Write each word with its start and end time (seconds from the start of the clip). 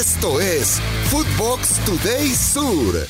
Esto 0.00 0.40
es 0.40 0.80
Footbox 1.10 1.78
Today 1.84 2.28
Sur. 2.28 3.06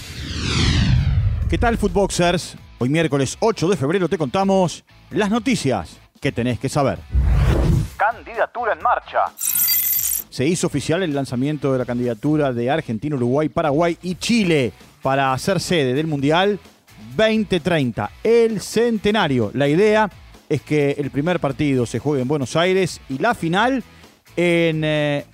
¿Qué 1.48 1.56
tal, 1.56 1.78
Footboxers? 1.78 2.56
Hoy 2.80 2.88
miércoles 2.88 3.36
8 3.38 3.68
de 3.68 3.76
febrero 3.76 4.09
te 4.09 4.18
contamos 4.18 4.82
las 5.11 5.30
noticias 5.30 6.00
que 6.21 6.32
tenés 6.32 6.58
que 6.58 6.68
saber. 6.68 6.98
Candidatura 7.96 8.72
en 8.72 8.82
marcha. 8.82 9.21
Se 9.37 10.45
hizo 10.45 10.66
oficial 10.66 11.04
el 11.04 11.14
lanzamiento 11.14 11.72
de 11.72 11.79
la 11.79 11.84
candidatura 11.84 12.53
de 12.53 12.68
Argentina, 12.72 13.14
Uruguay, 13.14 13.48
Paraguay 13.48 13.96
y 14.02 14.16
Chile 14.16 14.72
para 15.00 15.38
ser 15.38 15.61
sede 15.61 15.95
del 15.95 16.09
Mundial 16.09 16.59
2030, 17.14 18.11
el 18.25 18.61
centenario. 18.61 19.52
La 19.54 19.68
idea 19.68 20.11
es 20.48 20.61
que 20.62 20.96
el 20.98 21.12
primer 21.12 21.38
partido 21.38 21.86
se 21.86 22.00
juegue 22.00 22.22
en 22.22 22.27
Buenos 22.27 22.57
Aires 22.57 23.00
y 23.09 23.18
la 23.18 23.36
final 23.36 23.84
en 24.36 24.82
eh, 24.82 25.25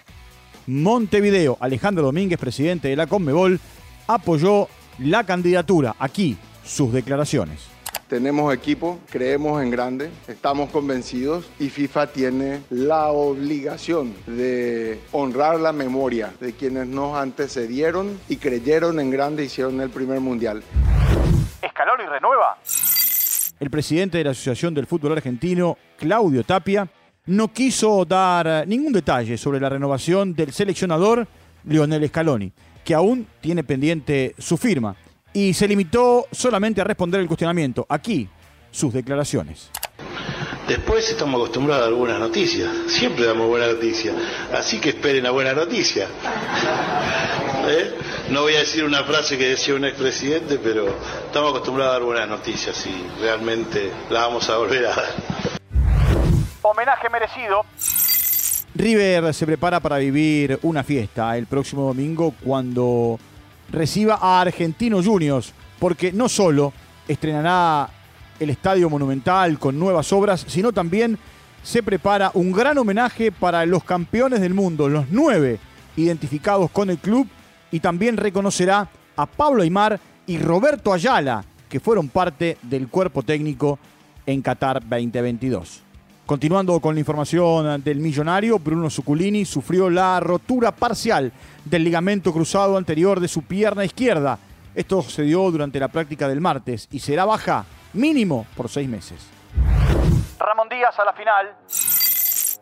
Montevideo. 0.67 1.57
Alejandro 1.61 2.05
Domínguez, 2.05 2.39
presidente 2.39 2.89
de 2.89 2.97
la 2.97 3.07
Conmebol, 3.07 3.61
apoyó 4.07 4.69
la 4.99 5.25
candidatura. 5.25 5.95
Aquí 5.99 6.37
sus 6.65 6.93
declaraciones. 6.93 7.69
Tenemos 8.09 8.55
equipo, 8.55 9.01
creemos 9.11 9.61
en 9.61 9.71
grande, 9.71 10.11
estamos 10.29 10.71
convencidos 10.71 11.51
y 11.59 11.71
FIFA 11.71 12.07
tiene 12.09 12.61
la 12.71 13.09
obligación 13.09 14.15
de 14.27 15.01
honrar 15.11 15.59
la 15.59 15.73
memoria 15.73 16.33
de 16.41 16.53
quienes 16.53 16.87
nos 16.87 17.17
antecedieron 17.17 18.17
y 18.29 18.37
creyeron 18.37 19.01
en 19.01 19.11
grande 19.11 19.43
y 19.43 19.47
hicieron 19.47 19.81
el 19.81 19.91
primer 19.91 20.21
mundial. 20.21 20.63
Escalón 21.61 22.01
y 22.05 22.09
renueva. 22.09 22.59
El 23.59 23.71
presidente 23.71 24.19
de 24.19 24.25
la 24.25 24.31
Asociación 24.31 24.73
del 24.73 24.87
Fútbol 24.87 25.13
Argentino, 25.13 25.77
Claudio 25.99 26.45
Tapia, 26.45 26.89
no 27.27 27.53
quiso 27.53 28.05
dar 28.05 28.47
eh, 28.47 28.65
ningún 28.67 28.93
detalle 28.93 29.37
sobre 29.37 29.61
la 29.61 29.69
renovación 29.69 30.35
del 30.35 30.53
seleccionador 30.53 31.27
Lionel 31.65 32.09
Scaloni, 32.09 32.53
que 32.85 32.95
aún 32.95 33.27
tiene 33.41 33.65
pendiente 33.65 34.35
su 34.39 34.57
firma, 34.57 34.97
y 35.33 35.53
se 35.53 35.69
limitó 35.69 36.27
solamente 36.31 36.81
a 36.81 36.85
responder 36.85 37.21
el 37.21 37.27
cuestionamiento. 37.27 37.85
Aquí, 37.89 38.29
sus 38.71 38.93
declaraciones. 38.93 39.71
Después 40.69 41.09
estamos 41.09 41.37
acostumbrados 41.37 41.87
a 41.87 41.91
dar 41.91 41.99
buenas 41.99 42.19
noticias, 42.19 42.69
siempre 42.89 43.25
damos 43.25 43.47
buenas 43.47 43.69
noticias, 43.75 44.15
así 44.53 44.81
que 44.81 44.91
esperen 44.91 45.23
la 45.23 45.31
buena 45.31 45.53
noticia. 45.53 46.09
¿Eh? 47.69 47.95
No 48.31 48.43
voy 48.43 48.55
a 48.55 48.61
decir 48.61 48.85
una 48.85 49.05
frase 49.05 49.39
que 49.39 49.51
decía 49.51 49.75
un 49.75 49.85
expresidente, 49.85 50.59
pero 50.59 50.87
estamos 51.27 51.51
acostumbrados 51.51 51.91
a 51.91 51.99
dar 51.99 52.03
buenas 52.03 52.29
noticias 52.29 52.85
y 52.87 53.21
realmente 53.21 53.93
la 54.11 54.27
vamos 54.27 54.49
a 54.51 54.57
volver 54.57 54.87
a 54.87 54.89
dar. 54.91 55.56
Homenaje 56.69 57.09
merecido. 57.09 57.65
River 58.75 59.33
se 59.33 59.47
prepara 59.47 59.79
para 59.79 59.99
vivir 59.99 60.59
una 60.63 60.83
fiesta 60.83 61.37
el 61.37 61.47
próximo 61.47 61.83
domingo 61.83 62.35
cuando 62.45 63.19
reciba 63.71 64.19
a 64.21 64.41
Argentinos 64.41 65.07
Juniors, 65.07 65.53
porque 65.79 66.13
no 66.13 66.29
solo 66.29 66.73
estrenará 67.07 67.89
el 68.41 68.51
Estadio 68.51 68.91
Monumental 68.91 69.59
con 69.59 69.79
nuevas 69.79 70.13
obras, 70.13 70.45
sino 70.49 70.73
también 70.73 71.17
se 71.63 71.83
prepara 71.83 72.33
un 72.35 72.53
gran 72.53 72.77
homenaje 72.79 73.31
para 73.31 73.65
los 73.65 73.85
campeones 73.85 74.41
del 74.41 74.53
mundo, 74.53 74.89
los 74.89 75.07
nueve 75.11 75.59
identificados 75.97 76.71
con 76.71 76.91
el 76.91 76.99
club, 76.99 77.29
y 77.71 77.81
también 77.81 78.17
reconocerá 78.17 78.89
a 79.17 79.27
Pablo 79.27 79.63
Aymar 79.63 80.01
y 80.27 80.39
Roberto 80.39 80.93
Ayala, 80.93 81.45
que 81.69 81.81
fueron 81.81 82.09
parte 82.09 82.59
del 82.63 82.89
cuerpo 82.89 83.23
técnico 83.23 83.79
en 84.27 84.43
Qatar 84.43 84.81
2022. 84.81 85.86
Continuando 86.27 86.81
con 86.81 86.97
la 86.97 86.99
información 86.99 87.81
del 87.85 87.99
millonario, 87.99 88.59
Bruno 88.59 88.91
Zuculini 88.91 89.45
sufrió 89.45 89.89
la 89.89 90.19
rotura 90.19 90.73
parcial 90.75 91.31
del 91.65 91.85
ligamento 91.85 92.33
cruzado 92.33 92.77
anterior 92.77 93.21
de 93.21 93.29
su 93.29 93.43
pierna 93.43 93.85
izquierda. 93.85 94.37
Esto 94.75 95.03
se 95.03 95.23
dio 95.23 95.49
durante 95.53 95.79
la 95.79 95.87
práctica 95.87 96.27
del 96.27 96.41
martes 96.41 96.89
y 96.91 96.99
será 96.99 97.25
baja 97.25 97.65
mínimo 97.93 98.45
por 98.57 98.69
seis 98.69 98.89
meses. 98.89 99.25
Ramón 100.37 100.69
Díaz 100.69 100.99
a 100.99 101.05
la 101.05 101.13
final. 101.13 101.55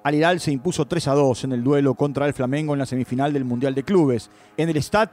Al 0.03 0.15
Hilal 0.15 0.41
se 0.41 0.53
impuso 0.53 0.85
3 0.85 1.09
a 1.09 1.15
2 1.15 1.45
en 1.45 1.53
el 1.53 1.65
duelo 1.65 1.95
contra 1.95 2.27
el 2.27 2.35
Flamengo 2.35 2.75
en 2.75 2.81
la 2.81 2.87
semifinal 2.87 3.33
del 3.33 3.47
Mundial 3.47 3.75
de 3.75 3.83
Clubes, 3.83 4.31
en 4.59 4.69
el 4.69 4.77
Stade 4.77 5.13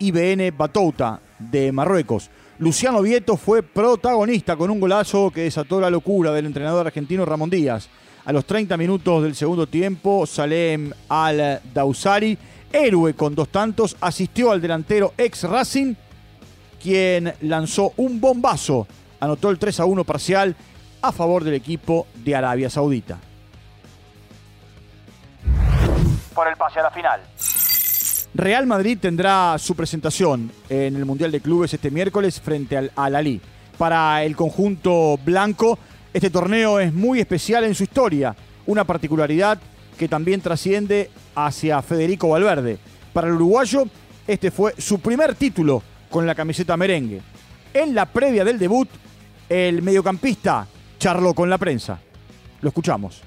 IBN 0.00 0.52
Batouta 0.56 1.20
de 1.38 1.70
Marruecos. 1.70 2.30
Luciano 2.62 3.02
Vieto 3.02 3.36
fue 3.36 3.64
protagonista 3.64 4.54
con 4.54 4.70
un 4.70 4.78
golazo 4.78 5.32
que 5.32 5.40
desató 5.40 5.80
la 5.80 5.90
locura 5.90 6.30
del 6.30 6.46
entrenador 6.46 6.86
argentino 6.86 7.24
Ramón 7.24 7.50
Díaz. 7.50 7.88
A 8.24 8.30
los 8.30 8.44
30 8.44 8.76
minutos 8.76 9.24
del 9.24 9.34
segundo 9.34 9.66
tiempo, 9.66 10.24
Salem 10.26 10.92
Al-Dausari, 11.08 12.38
héroe 12.72 13.14
con 13.14 13.34
dos 13.34 13.48
tantos, 13.48 13.96
asistió 14.00 14.52
al 14.52 14.60
delantero 14.60 15.12
ex 15.18 15.42
Racing, 15.42 15.96
quien 16.80 17.34
lanzó 17.40 17.94
un 17.96 18.20
bombazo, 18.20 18.86
anotó 19.18 19.50
el 19.50 19.58
3 19.58 19.80
a 19.80 19.84
1 19.84 20.04
parcial 20.04 20.54
a 21.02 21.10
favor 21.10 21.42
del 21.42 21.54
equipo 21.54 22.06
de 22.14 22.36
Arabia 22.36 22.70
Saudita. 22.70 23.18
Por 26.32 26.46
el 26.46 26.56
pase 26.56 26.78
a 26.78 26.84
la 26.84 26.90
final. 26.92 27.22
Real 28.34 28.66
Madrid 28.66 28.96
tendrá 28.98 29.58
su 29.58 29.74
presentación 29.74 30.50
en 30.70 30.96
el 30.96 31.04
Mundial 31.04 31.30
de 31.30 31.42
Clubes 31.42 31.74
este 31.74 31.90
miércoles 31.90 32.40
frente 32.40 32.78
al 32.78 32.90
Al-Ali. 32.96 33.42
Para 33.76 34.24
el 34.24 34.36
conjunto 34.36 35.18
blanco, 35.22 35.78
este 36.14 36.30
torneo 36.30 36.80
es 36.80 36.94
muy 36.94 37.20
especial 37.20 37.64
en 37.64 37.74
su 37.74 37.82
historia, 37.82 38.34
una 38.64 38.84
particularidad 38.84 39.60
que 39.98 40.08
también 40.08 40.40
trasciende 40.40 41.10
hacia 41.34 41.82
Federico 41.82 42.30
Valverde. 42.30 42.78
Para 43.12 43.28
el 43.28 43.34
uruguayo, 43.34 43.84
este 44.26 44.50
fue 44.50 44.74
su 44.78 44.98
primer 44.98 45.34
título 45.34 45.82
con 46.08 46.26
la 46.26 46.34
camiseta 46.34 46.74
merengue. 46.78 47.20
En 47.74 47.94
la 47.94 48.06
previa 48.06 48.46
del 48.46 48.58
debut, 48.58 48.88
el 49.46 49.82
mediocampista 49.82 50.66
charló 50.98 51.34
con 51.34 51.50
la 51.50 51.58
prensa. 51.58 52.00
Lo 52.62 52.68
escuchamos. 52.68 53.20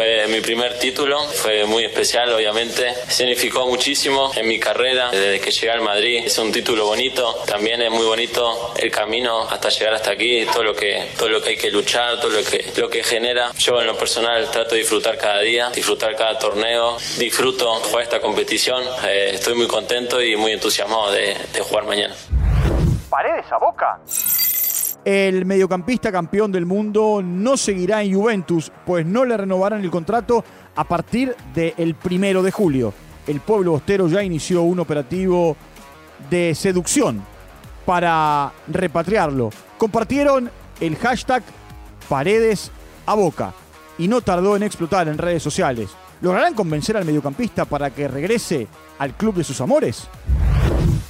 Fue 0.00 0.26
mi 0.28 0.40
primer 0.40 0.78
título, 0.78 1.22
fue 1.24 1.66
muy 1.66 1.84
especial 1.84 2.32
obviamente, 2.32 2.94
significó 3.06 3.66
muchísimo 3.66 4.32
en 4.34 4.48
mi 4.48 4.58
carrera 4.58 5.10
desde 5.10 5.38
que 5.40 5.50
llegué 5.50 5.70
al 5.70 5.82
Madrid, 5.82 6.22
es 6.24 6.38
un 6.38 6.50
título 6.50 6.86
bonito, 6.86 7.34
también 7.46 7.82
es 7.82 7.90
muy 7.90 8.06
bonito 8.06 8.72
el 8.78 8.90
camino 8.90 9.42
hasta 9.42 9.68
llegar 9.68 9.92
hasta 9.92 10.12
aquí, 10.12 10.46
todo 10.46 10.62
lo 10.62 10.74
que, 10.74 11.10
todo 11.18 11.28
lo 11.28 11.42
que 11.42 11.50
hay 11.50 11.56
que 11.58 11.70
luchar, 11.70 12.18
todo 12.18 12.30
lo 12.30 12.42
que, 12.42 12.72
lo 12.78 12.88
que 12.88 13.02
genera. 13.02 13.52
Yo 13.58 13.78
en 13.78 13.88
lo 13.88 13.98
personal 13.98 14.50
trato 14.50 14.70
de 14.70 14.80
disfrutar 14.80 15.18
cada 15.18 15.40
día, 15.40 15.68
disfrutar 15.68 16.16
cada 16.16 16.38
torneo, 16.38 16.96
disfruto 17.18 17.74
jugar 17.74 18.04
esta 18.04 18.22
competición, 18.22 18.82
eh, 19.06 19.32
estoy 19.34 19.52
muy 19.52 19.66
contento 19.66 20.22
y 20.22 20.34
muy 20.34 20.52
entusiasmado 20.52 21.12
de, 21.12 21.36
jugar 21.60 21.84
mañana. 21.84 22.16
Paredes 23.10 23.44
a 23.52 23.58
boca. 23.58 24.00
El 25.04 25.46
mediocampista 25.46 26.12
campeón 26.12 26.52
del 26.52 26.66
mundo 26.66 27.22
no 27.24 27.56
seguirá 27.56 28.02
en 28.02 28.14
Juventus, 28.14 28.70
pues 28.84 29.06
no 29.06 29.24
le 29.24 29.36
renovarán 29.36 29.82
el 29.82 29.90
contrato 29.90 30.44
a 30.76 30.84
partir 30.84 31.34
del 31.54 31.94
primero 31.94 32.42
de 32.42 32.50
julio. 32.50 32.92
El 33.26 33.40
pueblo 33.40 33.72
bostero 33.72 34.08
ya 34.08 34.22
inició 34.22 34.62
un 34.62 34.78
operativo 34.78 35.56
de 36.28 36.54
seducción 36.54 37.24
para 37.86 38.52
repatriarlo. 38.68 39.50
Compartieron 39.78 40.50
el 40.80 40.96
hashtag 40.96 41.42
Paredes 42.08 42.70
a 43.06 43.14
Boca 43.14 43.54
y 43.96 44.06
no 44.06 44.20
tardó 44.20 44.54
en 44.56 44.64
explotar 44.64 45.08
en 45.08 45.16
redes 45.16 45.42
sociales. 45.42 45.90
¿Lograrán 46.20 46.52
convencer 46.52 46.98
al 46.98 47.06
mediocampista 47.06 47.64
para 47.64 47.88
que 47.90 48.06
regrese 48.06 48.66
al 48.98 49.14
club 49.14 49.36
de 49.36 49.44
sus 49.44 49.58
amores? 49.62 50.06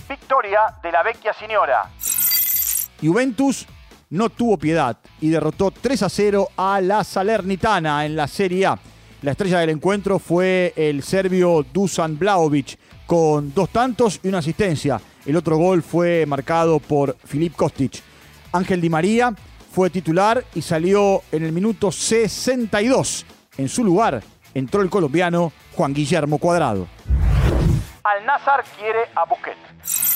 Victoria 0.09 0.61
de 0.81 0.93
la 0.93 1.03
Vecchia 1.03 1.33
Signora. 1.33 1.91
Juventus 3.03 3.67
no 4.11 4.29
tuvo 4.29 4.59
piedad 4.59 4.99
y 5.21 5.31
derrotó 5.31 5.71
3 5.71 6.03
a 6.03 6.09
0 6.09 6.49
a 6.57 6.81
la 6.81 7.05
Salernitana 7.05 8.05
en 8.05 8.17
la 8.17 8.27
Serie 8.27 8.67
A. 8.67 8.79
La 9.23 9.33
estrella 9.33 9.61
del 9.61 9.71
encuentro 9.71 10.19
fue 10.19 10.73
el 10.77 11.03
serbio 11.03 11.65
Dusan 11.73 12.19
Blaovic 12.19 12.79
con 13.07 13.55
dos 13.55 13.71
tantos 13.71 14.21
y 14.23 14.29
una 14.29 14.39
asistencia. 14.39 15.01
El 15.27 15.37
otro 15.37 15.57
gol 15.57 15.83
fue 15.83 16.25
marcado 16.27 16.79
por 16.79 17.17
Filip 17.25 17.55
Kostic. 17.55 18.03
Ángel 18.53 18.81
Di 18.81 18.89
María 18.89 19.35
fue 19.73 19.91
titular 19.91 20.45
y 20.55 20.63
salió 20.63 21.23
en 21.31 21.45
el 21.45 21.53
minuto 21.53 21.93
62. 21.93 23.27
En 23.59 23.69
su 23.69 23.85
lugar 23.85 24.23
entró 24.55 24.83
el 24.83 24.91
colombiano 24.91 25.53
Juan 25.75 25.95
Guillermo 25.95 26.39
Cuadrado. 26.39 26.89
Al 28.03 28.25
Nazar 28.25 28.65
quiere 28.79 29.01
a 29.15 29.25
Busquets. 29.25 30.10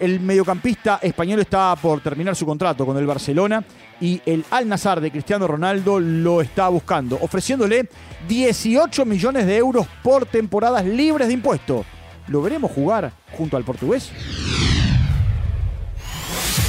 El 0.00 0.20
mediocampista 0.20 0.98
español 1.02 1.40
está 1.40 1.76
por 1.76 2.00
terminar 2.00 2.34
su 2.34 2.46
contrato 2.46 2.84
con 2.84 2.96
el 2.96 3.06
Barcelona 3.06 3.62
y 4.00 4.20
el 4.26 4.44
Al 4.50 4.68
Nazar 4.68 5.00
de 5.00 5.10
Cristiano 5.10 5.46
Ronaldo 5.46 6.00
lo 6.00 6.40
está 6.40 6.68
buscando, 6.68 7.18
ofreciéndole 7.20 7.88
18 8.26 9.04
millones 9.04 9.46
de 9.46 9.56
euros 9.56 9.86
por 10.02 10.26
temporadas 10.26 10.84
libres 10.84 11.28
de 11.28 11.34
impuesto. 11.34 11.84
¿Lo 12.28 12.42
veremos 12.42 12.70
jugar 12.72 13.12
junto 13.36 13.56
al 13.56 13.64
portugués? 13.64 14.10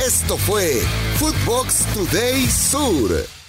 Esto 0.06 0.38
fue 0.38 0.81
Footbox 1.18 1.86
Today 1.94 2.46
Sur. 2.48 3.43